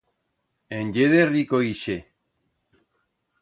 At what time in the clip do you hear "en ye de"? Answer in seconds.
0.77-1.21